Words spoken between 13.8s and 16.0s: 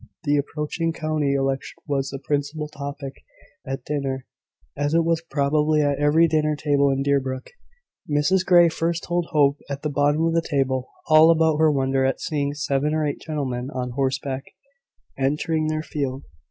horseback entering their